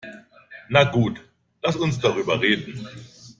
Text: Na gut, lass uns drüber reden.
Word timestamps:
Na 0.69 0.83
gut, 0.83 1.21
lass 1.61 1.75
uns 1.75 1.99
drüber 1.99 2.41
reden. 2.41 2.87